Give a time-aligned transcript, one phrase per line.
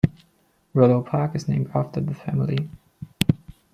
[0.73, 2.67] Rollo Park is named after the family.